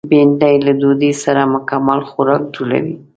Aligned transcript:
بېنډۍ 0.09 0.55
له 0.65 0.71
ډوډۍ 0.79 1.11
سره 1.23 1.41
مکمل 1.53 1.99
خوراک 2.09 2.41
جوړوي 2.55 2.95